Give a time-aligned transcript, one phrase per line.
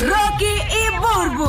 [0.00, 1.48] Rocky y Burbu.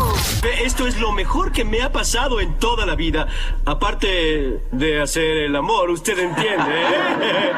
[0.64, 3.28] Esto es lo mejor que me ha pasado en toda la vida.
[3.66, 6.72] Aparte de hacer el amor, usted entiende.
[6.72, 7.52] ¿eh?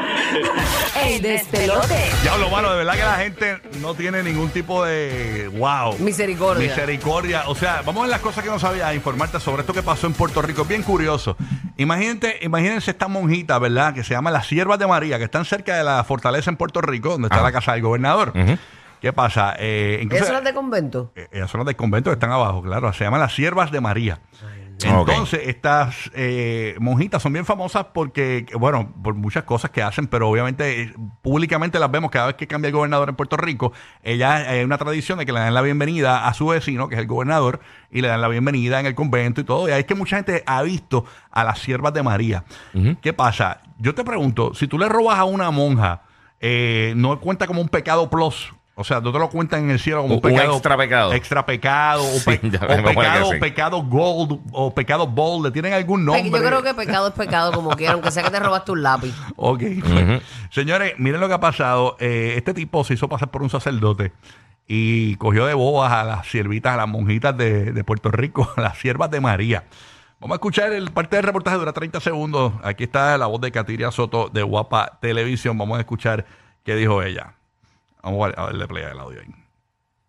[1.16, 2.10] El despelote.
[2.22, 5.98] Diablo, mano, de verdad que la gente no tiene ningún tipo de wow.
[5.98, 6.68] Misericordia.
[6.68, 7.44] Misericordia.
[7.48, 9.82] O sea, vamos a ver las cosas que no sabía, a informarte sobre esto que
[9.82, 10.62] pasó en Puerto Rico.
[10.62, 11.36] Es bien curioso.
[11.76, 13.92] Imagínate, imagínense esta monjita, ¿verdad?
[13.92, 16.80] Que se llama las Siervas de María, que están cerca de la fortaleza en Puerto
[16.80, 18.32] Rico, donde está la casa del gobernador.
[19.00, 19.54] ¿Qué pasa?
[19.58, 21.12] Eh, incluso- ¿Eso es de convento?
[21.14, 22.92] eh, Ellas son las del convento que están abajo, claro.
[22.92, 24.20] Se llaman las siervas de María.
[24.84, 30.28] Entonces, estas eh, monjitas son bien famosas porque, bueno, por muchas cosas que hacen, pero
[30.28, 33.72] obviamente eh, públicamente las vemos cada vez que cambia el gobernador en Puerto Rico.
[34.02, 37.00] Ellas hay una tradición de que le dan la bienvenida a su vecino, que es
[37.00, 39.66] el gobernador, y le dan la bienvenida en el convento y todo.
[39.66, 42.44] Y ahí es que mucha gente ha visto a las siervas de María.
[43.00, 43.62] ¿Qué pasa?
[43.78, 46.02] Yo te pregunto, si tú le robas a una monja,
[46.38, 48.52] eh, ¿no cuenta como un pecado plus?
[48.78, 50.52] O sea, no te lo cuentan en el cielo como un, pecado.
[50.52, 51.12] extra pecado.
[51.14, 52.02] Extra pecado.
[52.04, 53.38] O, pe- Sí, ya o me imagino que pecado, sí.
[53.40, 54.40] pecado gold.
[54.52, 55.46] O pecado bold.
[55.46, 56.30] ¿Le tienen algún Pe- nombre?
[56.42, 59.14] Yo creo que pecado es pecado como quiera, aunque sea que te robaste un lápiz.
[59.36, 59.62] Ok.
[60.50, 61.96] Señores, miren lo que ha pasado.
[62.00, 64.12] Eh, este tipo se hizo pasar por un sacerdote
[64.66, 68.60] y cogió de bobas a las siervitas, a las monjitas de, de Puerto Rico, a
[68.60, 69.64] las siervas de María.
[70.20, 72.52] Vamos a escuchar el parte del reportaje, dura 30 segundos.
[72.62, 75.56] Aquí está la voz de Katiria Soto de Guapa Televisión.
[75.56, 76.26] Vamos a escuchar
[76.64, 77.34] qué dijo ella.
[78.06, 79.34] Vamos a, a darle play al audio ahí.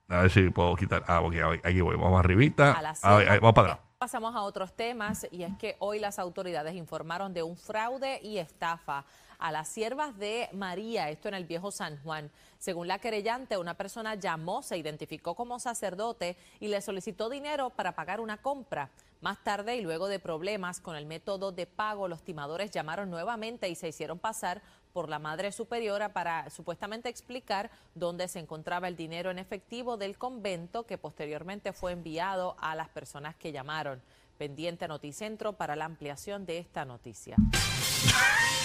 [0.09, 1.03] A ver si puedo quitar.
[1.08, 1.96] Ah, ok, aquí voy.
[1.96, 2.74] Vamos arribita.
[2.74, 3.31] A las A ver, siete.
[3.34, 3.85] ahí, vamos para atrás.
[3.97, 8.38] Pasamos a otros temas y es que hoy las autoridades informaron de un fraude y
[8.38, 9.03] estafa
[9.40, 12.30] a las siervas de María, esto en el viejo San Juan.
[12.59, 17.94] Según la querellante, una persona llamó, se identificó como sacerdote y le solicitó dinero para
[17.96, 18.91] pagar una compra.
[19.22, 23.68] Más tarde y luego de problemas con el método de pago, los timadores llamaron nuevamente
[23.68, 24.62] y se hicieron pasar
[24.94, 30.18] por la Madre Superiora para supuestamente explicar dónde se encontraba el dinero en efectivo del
[30.18, 34.02] convento que posteriormente fue enviado a las personas que llamaron.
[34.38, 37.36] Pendiente a Noticentro para la ampliación de esta noticia.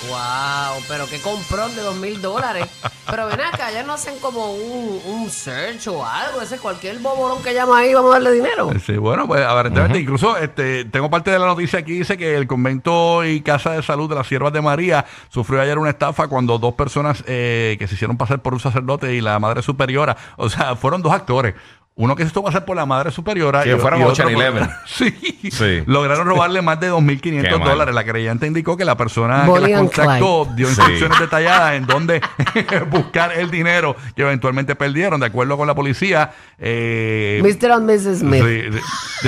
[0.09, 2.67] Wow, pero qué comprón de dos mil dólares.
[3.09, 6.41] Pero ven acá, ya no hacen como un, un search o algo.
[6.41, 8.71] Ese cualquier bobolón que llama ahí, vamos a darle dinero.
[8.85, 12.49] Sí, bueno, pues aparentemente, incluso este, tengo parte de la noticia aquí, dice que el
[12.49, 16.59] convento y casa de salud de las siervas de María sufrió ayer una estafa cuando
[16.59, 20.49] dos personas eh, que se hicieron pasar por un sacerdote y la madre superiora, o
[20.49, 21.55] sea, fueron dos actores.
[21.95, 23.65] Uno que se hizo pasar por la madre superiora.
[23.65, 24.69] Que y, fueron y otro Ocean por- Eleven.
[24.87, 25.15] sí,
[25.51, 25.83] Sí.
[25.87, 27.69] Lograron robarle más de 2.500 Qué mal.
[27.69, 27.95] dólares.
[27.95, 30.73] La creyente indicó que la persona que la and contactó dio Sí.
[30.75, 32.23] instrucciones detalladas en dónde
[32.91, 35.21] buscar el dinero que eventualmente perdieron.
[35.21, 37.73] De acuerdo con la policía, eh, Mr.
[37.73, 38.19] and Mrs.
[38.21, 38.43] Smith.
[38.43, 38.79] Sí, sí.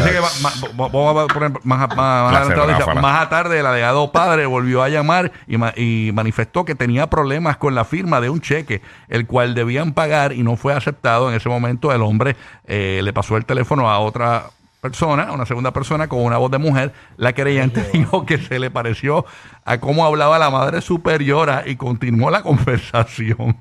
[0.01, 3.01] Dice que ma- ma- vamos a poner más, a- más, más La adelante, dice, semáfora.
[3.01, 7.09] más a tarde el alegado padre volvió a llamar y, ma- y manifestó que tenía
[7.09, 11.29] problemas con la firma de un cheque, el cual debían pagar y no fue aceptado.
[11.29, 12.37] En ese momento el hombre
[12.67, 14.45] eh, le pasó el teléfono a otra
[14.81, 16.93] persona, a una segunda persona con una voz de mujer.
[17.17, 19.25] La creyente dijo que se le pareció
[19.65, 22.43] a cómo hablaba la madre superiora y continuó la
[22.89, 23.57] conversación.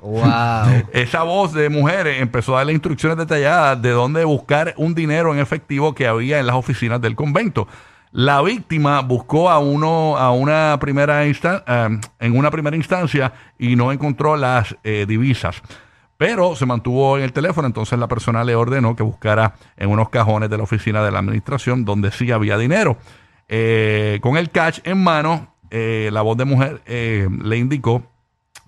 [0.00, 0.84] Wow.
[0.92, 5.40] Esa voz de mujer empezó a darle instrucciones detalladas de dónde buscar un dinero en
[5.40, 7.66] efectivo que había en las oficinas del convento.
[8.12, 13.74] La víctima buscó a uno a una primera instan- eh, en una primera instancia y
[13.74, 15.60] no encontró las eh, divisas.
[16.24, 20.08] Pero se mantuvo en el teléfono, entonces la persona le ordenó que buscara en unos
[20.08, 22.96] cajones de la oficina de la administración donde sí había dinero.
[23.46, 28.04] Eh, con el cash en mano, eh, la voz de mujer eh, le indicó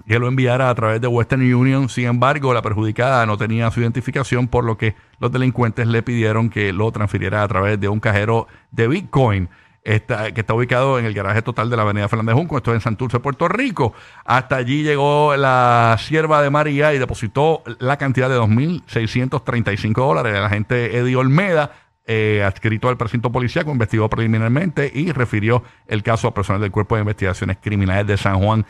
[0.06, 1.88] que lo enviara a través de Western Union.
[1.88, 6.50] Sin embargo, la perjudicada no tenía su identificación, por lo que los delincuentes le pidieron
[6.50, 9.49] que lo transfiriera a través de un cajero de Bitcoin.
[9.87, 12.81] Que está ubicado en el garaje total de la Avenida Fernández Junco, esto es en
[12.81, 13.94] Santurce, Puerto Rico.
[14.25, 20.35] Hasta allí llegó la sierva de María y depositó la cantidad de 2.635 dólares.
[20.35, 21.71] El agente Eddie Olmeda
[22.09, 26.94] eh, adscrito al precinto policíaco, investigó preliminarmente y refirió el caso a personal del Cuerpo
[26.94, 28.67] de Investigaciones Criminales de San Juan.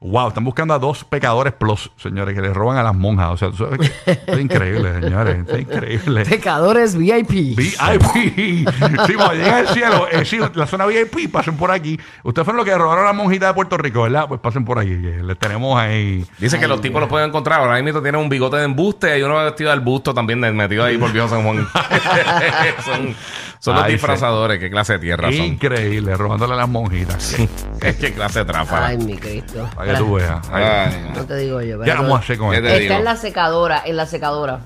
[0.00, 3.30] Wow, están buscando a dos pecadores plus, señores, que les roban a las monjas.
[3.32, 5.48] O sea, eso es, es increíble, señores.
[5.48, 6.24] Es increíble.
[6.24, 7.56] Pecadores VIP.
[7.56, 8.04] VIP.
[9.06, 11.98] Sí, cuando llega al cielo, eh, sí, la zona VIP, pasen por aquí.
[12.22, 14.28] Ustedes fueron los que robaron a la monjita de Puerto Rico, ¿verdad?
[14.28, 14.90] Pues pasen por aquí.
[14.90, 16.24] que Les tenemos ahí.
[16.38, 17.60] Dice que los tipos los pueden encontrar.
[17.60, 20.96] Ahora mismo tiene un bigote de embuste y uno vestido al busto también metido ahí
[20.96, 21.66] por Viejo San Juan.
[22.84, 23.16] son
[23.58, 24.58] son los Ay, disfrazadores.
[24.58, 25.44] Qué clase de tierra son.
[25.44, 27.36] Increíle, robándole a las monjitas.
[28.00, 28.86] Qué clase de tráfala.
[28.88, 29.68] Ay, mi Cristo.
[29.74, 30.40] Para que tú veas.
[30.52, 31.72] Ay, Ay, No te digo yo.
[31.72, 31.96] ¿Qué ¿verdad?
[31.96, 32.68] vamos a hacer con ¿Qué esto?
[32.68, 34.60] Está en la secadora, en la secadora.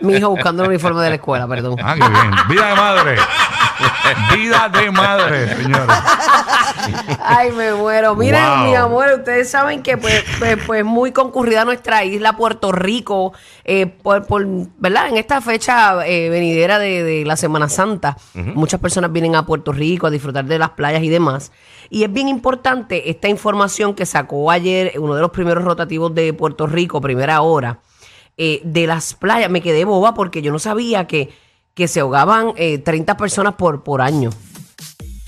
[0.00, 1.76] Mi hijo buscando el uniforme de la escuela, perdón.
[1.82, 2.30] Ah, qué bien.
[2.48, 3.16] Vida de madre.
[4.34, 5.96] Vida de madre, señores.
[7.20, 8.14] Ay, me muero.
[8.14, 8.64] Miren, Wow.
[8.66, 13.32] mi amor, ustedes saben que pues, pues, pues muy concurrida nuestra isla, Puerto Rico,
[13.64, 14.46] eh, por, por-
[14.78, 15.08] ¿verdad?
[15.08, 18.16] En esta fecha eh, venidera de, de la Semana Santa,
[18.54, 21.52] muchas personas vienen a Puerto Rico a disfrutar de las playas y demás.
[21.90, 26.32] Y es bien importante esta información que sacó ayer uno de los primeros rotativos de
[26.32, 27.78] Puerto Rico, primera hora,
[28.36, 29.50] eh, de las playas.
[29.50, 31.30] Me quedé boba porque yo no sabía que,
[31.74, 34.30] que se ahogaban eh, 30 personas por, por año.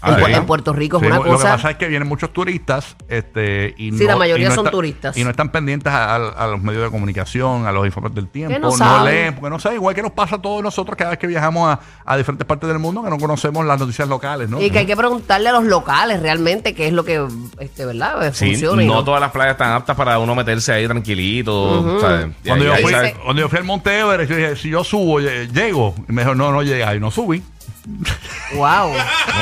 [0.00, 0.32] En, Pu- sí.
[0.32, 1.48] en Puerto Rico es Sí, una Lo que cosa...
[1.56, 4.66] pasa es que vienen muchos turistas este, y Sí, no- la mayoría y no son
[4.66, 5.16] está- turistas.
[5.16, 8.28] Y no están pendientes a, a- a los medios de comunicación, a los informes del
[8.28, 8.54] tiempo.
[8.54, 9.12] Que no no saben.
[9.12, 9.78] leen, porque no saben.
[9.78, 12.68] Igual que nos pasa a todos nosotros cada vez que viajamos a, a diferentes partes
[12.68, 14.62] del mundo que no conocemos las noticias locales, ¿no?
[14.62, 17.26] Y que hay que preguntarle a los locales realmente qué es lo que,
[17.58, 18.32] este, ¿verdad?
[18.34, 18.82] Sí, Funciona.
[18.84, 19.04] y no no.
[19.04, 21.98] todas las playas están aptas para uno meterse ahí tranquilito.
[22.46, 22.92] Cuando ahí- yo, fui,
[23.24, 25.94] cuando yo fui al Monte Everest, yo dije, si yo subo, lle- llego.
[26.08, 26.94] Y me dijo, no, no llega.
[26.94, 27.42] Y no subí.
[28.54, 28.90] Wow.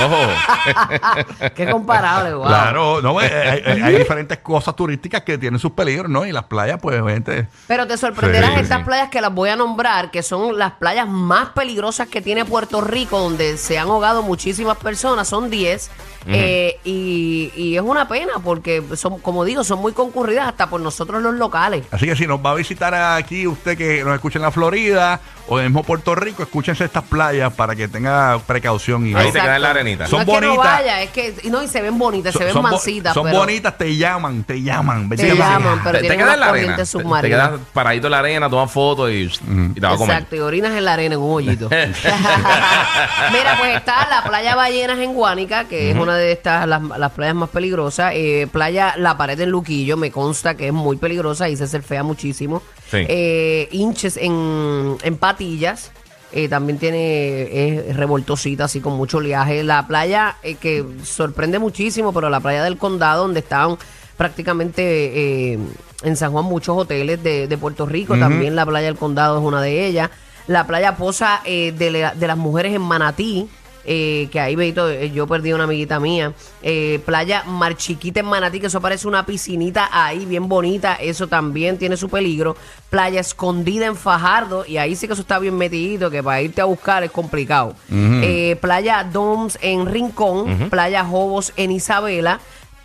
[0.04, 1.50] Ojo.
[1.54, 2.46] qué comparable, wow.
[2.46, 6.26] Claro, no, eh, hay, hay- hay diferentes cosas turísticas que tienen sus peligros, ¿no?
[6.26, 7.48] Y las playas, pues, gente.
[7.66, 8.84] Pero te sorprenderás Sí, estas sí.
[8.84, 12.80] playas que las voy a nombrar, que son las playas más peligrosas que tiene Puerto
[12.80, 15.90] Rico, donde se han ahogado muchísimas personas, son 10.
[16.28, 20.80] eh, y, y es una pena porque son, como digo, son muy concurridas hasta por
[20.80, 21.84] nosotros los locales.
[21.92, 25.20] Así que si nos va a visitar aquí usted que nos escucha en la Florida
[25.48, 29.06] o en el mismo Puerto Rico, escúchense estas playas para que tenga precaución.
[29.06, 30.06] Y Ahí te queda en la arenita.
[30.06, 30.78] Son no es que no bonitas.
[30.78, 33.78] vaya, es que y no, y se ven bonitas, se ven son son pero bonitas,
[33.78, 35.08] te llaman, te llaman.
[35.08, 36.76] Te llaman, pero te, quedas en la arena.
[36.76, 40.16] Te, quedas paradito en la arena, tomas fotos y, y te vas a comer.
[40.16, 41.68] Exacto, y orinas en la arena en un hoyito.
[43.32, 47.12] Mira, pues está la playa Ballenas en Guánica, que es una de estas, las, las
[47.12, 48.12] playas más peligrosas.
[48.14, 52.02] Eh, playa La Pared en Luquillo, me consta que es muy peligrosa y se surfea
[52.02, 52.62] muchísimo.
[52.90, 52.98] Sí.
[53.08, 55.90] Eh, hinches en, en patillas.
[56.32, 59.62] eh, también tiene es revoltosita, así con mucho oleaje.
[59.64, 63.78] La playa eh, que sorprende muchísimo, pero la playa del condado, donde estaban
[64.16, 64.82] prácticamente
[65.52, 65.58] eh,
[66.02, 68.14] en San Juan muchos hoteles de, de Puerto Rico.
[68.18, 70.10] También la playa del condado es una de ellas.
[70.46, 73.48] La playa Poza eh, de, la- de las mujeres en Manatí.
[73.86, 76.32] Eh, que ahí Beito, eh, yo perdí una amiguita mía.
[76.62, 80.94] Eh, playa Marchiquita en Manatí, que eso parece una piscinita ahí bien bonita.
[80.94, 82.56] Eso también tiene su peligro.
[82.90, 86.60] Playa Escondida en Fajardo, y ahí sí que eso está bien metidito, que para irte
[86.60, 87.74] a buscar es complicado.
[87.90, 92.40] Eh, playa Doms en Rincón, Playa Jobos en Isabela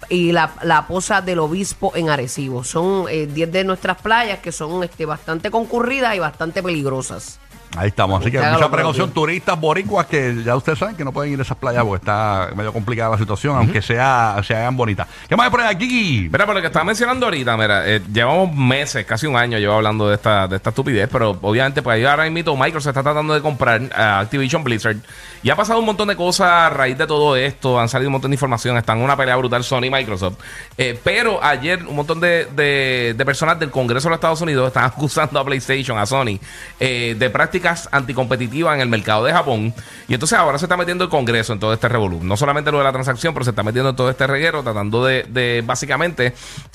[0.09, 2.63] y la, la poza del obispo en Arecibo.
[2.63, 7.39] Son eh, 10 de nuestras playas que son este, bastante concurridas y bastante peligrosas.
[7.77, 8.19] Ahí estamos.
[8.21, 9.07] Así que Usted haga mucha lo precaución.
[9.09, 9.21] propio.
[9.23, 12.49] Turistas boricuas que ya ustedes saben que no pueden ir a esas playas porque está
[12.55, 15.07] medio complicada la situación, aunque sea, se hagan bonitas.
[15.29, 16.27] ¿Qué más hay por aquí?
[16.31, 19.75] Mira, por lo que estaba mencionando ahorita, mira, eh, llevamos meses, casi un año llevo
[19.75, 23.33] hablando de esta, de esta estupidez, pero obviamente pues ahí ahora mismo Microsoft está tratando
[23.33, 24.97] de comprar a Activision Blizzard
[25.41, 28.13] y ha pasado un montón de cosas a raíz de todo esto, han salido un
[28.13, 30.35] montón de información, están en una pelea brutal Sony y Microsoft,
[30.77, 34.67] Eh, pero ayer un montón de, de- de personas del Congreso de los Estados Unidos
[34.67, 36.37] están acusando a PlayStation, a Sony,
[36.79, 37.29] eh, de
[37.61, 39.73] prácticas anticompetitivas en el mercado de Japón
[40.07, 42.79] y entonces ahora se está metiendo el Congreso en todo este revolú, no solamente lo
[42.79, 46.33] de la transacción, pero se está metiendo en todo este reguero tratando de, básicamente,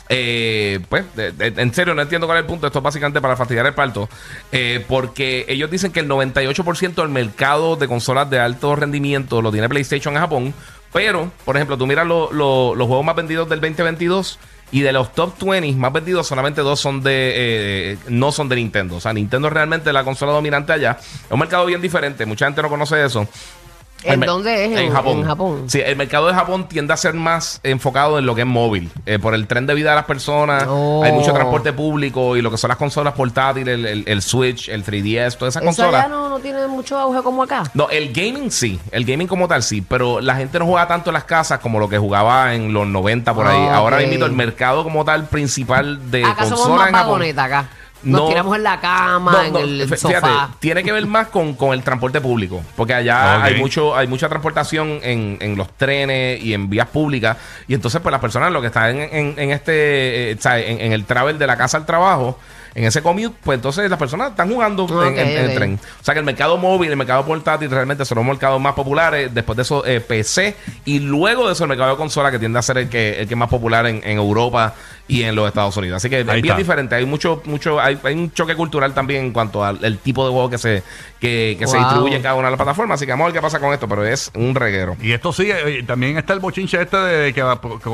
[0.08, 1.04] eh, pues,
[1.38, 2.66] en serio, no entiendo cuál es el punto.
[2.66, 4.08] Esto es básicamente para fastidiar el parto.
[4.52, 9.50] eh, porque ellos dicen que el 98% del mercado de consolas de alto rendimiento lo
[9.52, 10.54] tiene PlayStation en Japón.
[10.92, 14.38] Pero, por ejemplo, tú miras lo- lo- los juegos más vendidos del 2022
[14.72, 17.32] y de los top 20 más vendidos, solamente dos son de
[17.92, 18.96] eh, no son de Nintendo.
[18.96, 20.98] O sea, Nintendo es realmente la consola dominante allá.
[21.00, 22.26] Es un mercado bien diferente.
[22.26, 23.28] Mucha gente no conoce eso.
[24.14, 24.78] ¿En me- dónde es?
[24.78, 25.18] En, Japón.
[25.18, 25.64] En Japón.
[25.68, 28.90] Sí, el mercado de Japón tiende a ser más enfocado en lo que es móvil.
[29.06, 30.64] eh, por el tren de vida de las personas.
[30.68, 31.02] Oh.
[31.04, 34.68] Hay mucho transporte público y lo que son las consolas portátiles, el, el- el Switch,
[34.68, 36.08] el 3DS, todas esas Eso allá consolas.
[36.10, 37.62] no, no tiene mucho auge como acá.
[37.74, 41.10] No, el gaming sí, el gaming como tal sí, pero la gente no juega tanto
[41.10, 43.66] en las casas como lo que jugaba en los 90 por ahí.
[43.70, 44.02] Ah, Ahora ok.
[44.02, 47.38] el mercado como tal principal de Acá somos consolas más en Japón.
[47.38, 47.68] acá.
[48.06, 48.28] Nos No.
[48.28, 50.08] tiramos en la cama, No, en no, el sofá.
[50.20, 50.28] fíjate,
[50.60, 54.28] tiene que ver más con, con el transporte público, porque allá hay mucho hay mucha
[54.28, 57.36] transportación en, en los trenes y en vías públicas,
[57.66, 60.58] y entonces pues las personas lo que están en, en- en este, eh, o sea,
[60.60, 62.38] en, en el travel de la casa al trabajo,
[62.76, 65.80] en ese commute, pues entonces las personas están jugando en- el tren.
[66.00, 69.34] O sea que el mercado móvil, el mercado portátil realmente son los mercados más populares,
[69.34, 70.54] después de eso eh, PC,
[70.84, 73.26] y luego de eso el mercado de consola que tiende a ser el que, el
[73.26, 74.74] que es más popular en, en Europa
[75.08, 75.96] y en los Estados Unidos.
[75.98, 76.56] Así que es bien está.
[76.56, 76.94] diferente.
[76.96, 80.32] Hay mucho, mucho, hay, hay un choque cultural también en cuanto al el tipo de
[80.32, 80.82] juego que se,
[81.20, 82.96] que, que se distribuye en cada una de las plataformas.
[82.96, 84.96] Así que vamos a ver qué pasa con esto, pero es un reguero.
[85.00, 87.40] Y esto sigue, eh, también está el bochinche este de que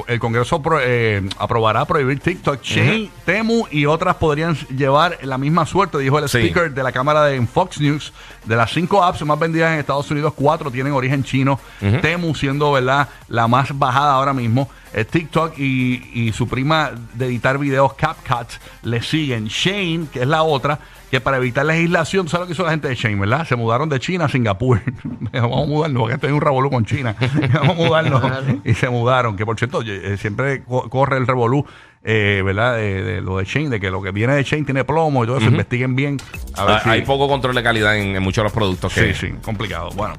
[0.09, 5.67] el Congreso pro- eh, aprobará prohibir TikTok, Shein, Temu y otras podrían llevar la misma
[5.67, 6.38] suerte, dijo el Sí.
[6.38, 8.12] speaker de la Cámara de Fox News.
[8.45, 11.59] De las cinco apps más vendidas en Estados Unidos, cuatro tienen origen chino.
[12.00, 14.69] Temu siendo, ¿verdad?, la más bajada ahora mismo.
[14.95, 18.49] Eh, TikTok y, y su prima de editar videos, CapCut,
[18.83, 19.47] le siguen.
[19.47, 20.79] Shane, que es la otra,
[21.11, 23.47] que para evitar legislación, ¿sabes lo que hizo la gente de Shane, verdad?
[23.47, 24.83] Se mudaron de China a Singapur.
[25.33, 27.17] Vamos a mudarnos, porque esto es un revolú con China.
[27.55, 28.23] Vamos a mudarnos.
[28.65, 29.37] y se mudaron.
[29.37, 31.65] Que por cierto, eh, siempre co- corre el revolú,
[32.05, 32.77] eh, ¿verdad?
[32.77, 35.27] De, de lo de Shane, de que lo que viene de Shane tiene plomo y
[35.27, 35.47] todo eso.
[35.47, 36.19] Investiguen bien.
[36.55, 38.93] A ver Ah, si- Hay poco control de calidad en, en muchos de los productos
[38.93, 39.15] que.
[39.15, 39.89] Sí, sí, complicado.
[39.95, 40.17] Bueno,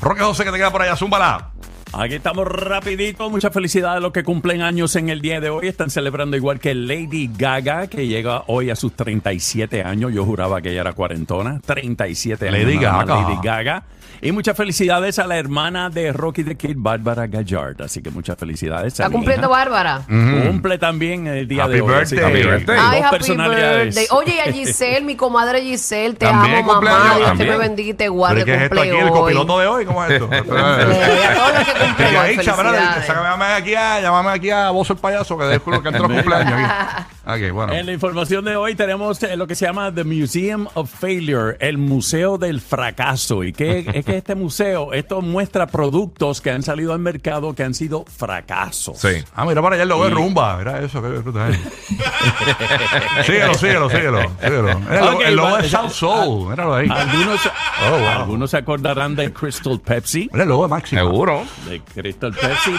[0.00, 1.50] Roque José, que te queda por allá, zúmbala.
[1.98, 3.30] Aquí estamos rapidito.
[3.30, 5.66] Mucha felicidad a los que cumplen años en el día de hoy.
[5.66, 10.12] Están celebrando igual que Lady Gaga, que llega hoy a sus 37 años.
[10.12, 11.58] Yo juraba que ella era cuarentona.
[11.64, 12.82] 37 años.
[12.82, 13.22] Gaga.
[13.22, 13.82] Lady Gaga.
[14.22, 17.82] Y muchas felicidades a la hermana de Rocky the Kid, Bárbara Gallard.
[17.82, 18.84] Así que muchas felicidades.
[18.98, 19.56] a ¿Está mi cumpliendo hija.
[19.58, 20.02] Bárbara?
[20.06, 21.88] Cumple también el día Happy de hoy.
[21.94, 22.18] birthday.
[22.24, 22.78] Happy birthday.
[22.80, 23.94] Ay, Dos happy personalidades.
[23.94, 24.06] birthday.
[24.18, 27.14] Oye, y a Giselle, mi comadre Giselle, te También amo, cumpleaños, mamá.
[27.16, 27.50] Dios te también.
[27.50, 28.44] me bendiga y te ¿Pero guarde.
[28.44, 28.98] qué es esto cumple aquí?
[29.00, 29.10] ¿El hoy.
[29.20, 29.84] copiloto de hoy?
[29.84, 30.28] ¿Cómo es esto?
[30.36, 33.06] Eh, a todos los que cumplen Que hoy, ahí, chaval, felicidades.
[33.08, 37.04] llámame aquí a, llámame aquí a vos el payaso que después que entró cumpleaños aquí.
[37.26, 37.72] Bueno.
[37.72, 41.56] En la información de hoy tenemos eh, lo que se llama The Museum of Failure,
[41.58, 43.42] el Museo del Fracaso.
[43.42, 44.92] ¿Y qué es que este museo?
[44.92, 48.98] Esto muestra productos que han salido al mercado que han sido fracasos.
[49.00, 49.08] Sí.
[49.34, 50.56] Ah, mira para allá el logo de rumba.
[50.58, 51.52] Mira eso, qué brutal.
[53.26, 54.20] síguelo, síguelo, síguelo.
[54.40, 54.78] síguelo.
[54.80, 56.50] Mira, el logo- el de South Soul.
[56.50, 56.88] Míralo ahí.
[56.90, 57.40] Algunos,
[57.86, 58.08] Oh, wow.
[58.08, 60.28] algunos se acordarán de Crystal Pepsi.
[60.32, 61.00] Mira el logo de Máximo.
[61.02, 61.42] Seguro.
[61.68, 62.72] De Crystal Pepsi.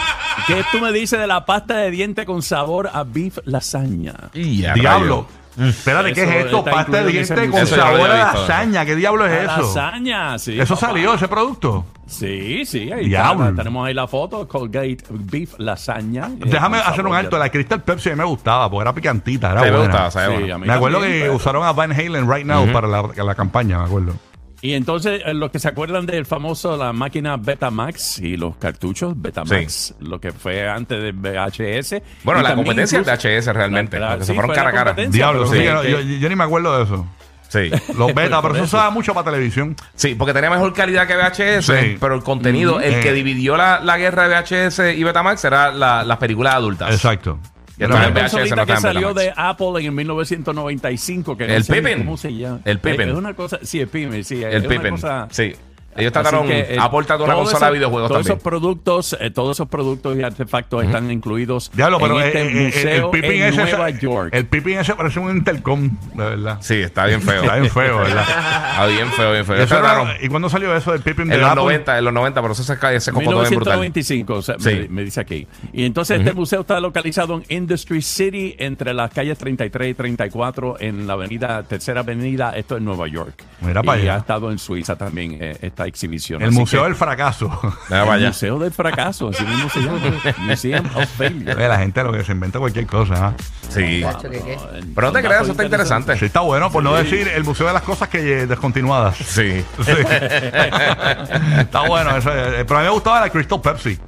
[0.46, 4.14] ¿Qué tú me dices de la pasta de diente con sabor a beef lasaña?
[4.38, 5.26] Y a Diablo.
[5.58, 6.58] Espérate, ¿qué Eso es esto?
[6.58, 7.64] está Pasta de incluido en ese diente con museo.
[7.64, 8.48] Eso yo lo sabor había a visto, eso.
[8.48, 8.84] lasaña.
[8.84, 9.60] ¿Qué diablo es La eso?
[9.74, 10.60] Lasaña, sí.
[10.60, 10.86] ¿Eso papá.
[10.86, 11.84] salió, ese producto?
[12.06, 13.44] Sí, sí, ahí Diablo.
[13.48, 13.56] está.
[13.64, 16.26] Tenemos ahí la foto, Colgate Beef Lasaña.
[16.28, 17.36] Eh, Déjame hacer un alto.
[17.38, 19.84] La Crystal Pepsi a mí me gustaba porque era picantita, era Sí, me buena.
[20.06, 20.54] gustaba, Sí, bueno.
[20.54, 23.02] a mí Me acuerdo también, que pero- usaron a Van Halen Right Now para la,
[23.16, 24.12] la campaña, me acuerdo.
[24.60, 29.12] Y entonces, eh, los que se acuerdan del famoso, la máquina Betamax y los cartuchos
[29.16, 32.02] Betamax, lo que fue antes de VHS.
[32.24, 34.72] Bueno, la competencia incluso- es VHS realmente, La- porque sí, se fueron fue cara a
[34.72, 34.92] cara.
[35.08, 37.06] Diablo, sí, sí, yo, que- yo- yo ni me acuerdo de eso.
[37.48, 37.70] Sí.
[37.96, 38.76] Los beta, pero eso eso.
[38.76, 39.74] usaba mucho para televisión.
[39.94, 41.96] Sí, porque tenía mejor calidad que VHS, Sí.
[41.98, 43.00] pero el contenido, el Eh.
[43.00, 46.92] que dividió la, la guerra de VHS y Betamax era la- las películas adultas.
[46.92, 47.38] Exacto.
[47.78, 49.32] Estaba Una consolita no que salió de.
[49.36, 51.36] Apple en 1995.
[51.36, 51.98] Que no El sé ni Pippin.
[51.98, 52.60] ¿Cómo se llama?
[52.64, 53.08] El Pippin.
[53.10, 54.42] Es una cosa, sí, el Pippin, sí.
[54.42, 54.90] El Pippin.
[54.90, 55.54] cosa- Sí.
[55.98, 58.36] Ellos trataron, que, eh, aportando una consola de videojuegos todos también.
[58.36, 62.42] esos productos, eh, todos esos productos y artefactos están incluidos Diablo, pero en eh, este
[62.42, 62.64] eh, eh,
[63.02, 63.62] museo el en ese.
[63.62, 64.28] Nueva York.
[64.34, 66.58] El Pippin ese parece un intercom, de verdad.
[66.60, 67.42] Sí, está bien feo.
[67.42, 68.22] Está bien feo, ¿verdad?
[68.70, 69.56] Está bien feo, bien feo.
[69.56, 71.62] Era- ¿Y cuándo salió eso del Pippin de en los Apple?
[71.64, 73.78] 90, en los 90, pero eso se, cae- se copó todo bien brutal.
[73.80, 74.70] 1995, o sea, Sí.
[74.70, 75.46] me, me dice aquí.
[75.72, 80.76] Y entonces este museo está localizado en Industry City, entre las calles 33 y 34,
[80.80, 83.42] en la avenida, tercera avenida, esto es Nueva York.
[83.60, 84.14] Mira y allá.
[84.14, 86.40] ha estado en Suiza también eh, esta exhibición.
[86.42, 87.48] El Así Museo que- del Fracaso.
[87.88, 88.26] Mira, el vaya.
[88.28, 89.98] Museo del Fracaso, así mismo se llama.
[90.38, 91.68] Museum of Failure.
[91.68, 93.28] La gente lo que se inventa cualquier cosa.
[93.28, 93.34] ¿ah?
[93.68, 94.00] Sí.
[94.02, 94.58] Chacho, ¿qué, qué?
[94.94, 96.16] Pero no te creas, eso está interesante.
[96.18, 99.16] Sí, está bueno, por no decir el Museo de las Cosas que eh, descontinuadas.
[99.16, 99.64] Sí.
[99.84, 99.92] Sí.
[101.58, 102.16] está bueno.
[102.16, 103.98] Eso, eh, pero a mí me gustaba la Crystal Pepsi.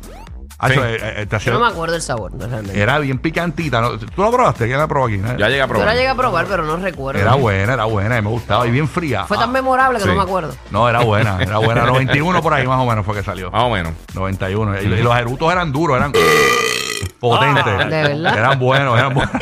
[0.63, 0.75] Ah, Sí.
[0.75, 2.79] eso, eh, eh, te hacía- Yo no me acuerdo el sabor, no, realmente.
[2.81, 3.81] era bien picantita.
[3.81, 3.99] ¿no?
[3.99, 4.67] ¿Tú la probaste?
[4.67, 5.19] ¿Quién la probó aquí?
[5.19, 5.95] Ya llegué a Yo la probar.
[5.97, 7.21] llegué a probar, pero no recuerdo.
[7.21, 8.67] Era buena, era buena, y me gustaba.
[8.67, 9.25] Y bien fría.
[9.25, 10.09] Fue Ah, tan memorable que sí.
[10.11, 10.55] no me acuerdo.
[10.71, 11.85] No, era buena, era buena.
[11.87, 13.51] 91 por ahí más o menos fue que salió.
[13.51, 13.93] Más o menos.
[14.15, 14.81] 91.
[14.83, 16.13] Y, y los erutos eran duros, eran
[17.21, 17.65] potentes.
[17.67, 18.39] Ah, ¿de verdad?
[18.39, 19.35] Eran buenos, eran buenos.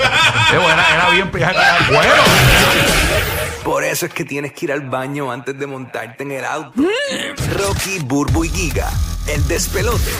[0.53, 1.57] Era bien picante.
[1.59, 2.23] Era bueno.
[3.65, 6.73] Por eso es que tienes que ir al baño antes de montarte en el auto.
[7.55, 8.89] Rocky, Burbu y Giga,
[9.27, 10.11] el despelote.